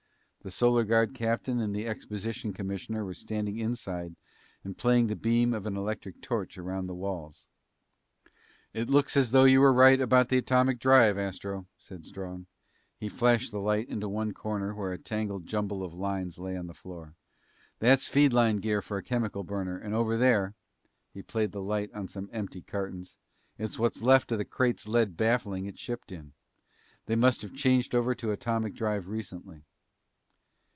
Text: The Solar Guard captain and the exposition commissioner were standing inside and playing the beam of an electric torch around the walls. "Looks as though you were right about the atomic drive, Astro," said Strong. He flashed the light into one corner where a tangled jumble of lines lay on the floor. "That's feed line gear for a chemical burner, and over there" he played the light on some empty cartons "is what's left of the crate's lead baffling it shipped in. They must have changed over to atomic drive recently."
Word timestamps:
The 0.43 0.49
Solar 0.49 0.83
Guard 0.83 1.13
captain 1.13 1.59
and 1.59 1.71
the 1.75 1.85
exposition 1.85 2.51
commissioner 2.51 3.05
were 3.05 3.13
standing 3.13 3.59
inside 3.59 4.15
and 4.63 4.75
playing 4.75 5.05
the 5.05 5.15
beam 5.15 5.53
of 5.53 5.67
an 5.67 5.77
electric 5.77 6.19
torch 6.19 6.57
around 6.57 6.87
the 6.87 6.95
walls. 6.95 7.47
"Looks 8.73 9.15
as 9.15 9.29
though 9.29 9.43
you 9.43 9.61
were 9.61 9.71
right 9.71 10.01
about 10.01 10.29
the 10.29 10.39
atomic 10.39 10.79
drive, 10.79 11.15
Astro," 11.15 11.67
said 11.77 12.07
Strong. 12.07 12.47
He 12.97 13.07
flashed 13.07 13.51
the 13.51 13.59
light 13.59 13.87
into 13.87 14.09
one 14.09 14.33
corner 14.33 14.73
where 14.73 14.91
a 14.91 14.97
tangled 14.97 15.45
jumble 15.45 15.83
of 15.83 15.93
lines 15.93 16.39
lay 16.39 16.57
on 16.57 16.65
the 16.65 16.73
floor. 16.73 17.13
"That's 17.77 18.07
feed 18.07 18.33
line 18.33 18.57
gear 18.57 18.81
for 18.81 18.97
a 18.97 19.03
chemical 19.03 19.43
burner, 19.43 19.77
and 19.77 19.93
over 19.93 20.17
there" 20.17 20.55
he 21.13 21.21
played 21.21 21.51
the 21.51 21.61
light 21.61 21.93
on 21.93 22.07
some 22.07 22.31
empty 22.33 22.63
cartons 22.63 23.19
"is 23.59 23.77
what's 23.77 24.01
left 24.01 24.31
of 24.31 24.39
the 24.39 24.45
crate's 24.45 24.87
lead 24.87 25.15
baffling 25.15 25.67
it 25.67 25.77
shipped 25.77 26.11
in. 26.11 26.33
They 27.05 27.15
must 27.15 27.43
have 27.43 27.53
changed 27.53 27.93
over 27.93 28.15
to 28.15 28.31
atomic 28.31 28.73
drive 28.73 29.07
recently." 29.07 29.65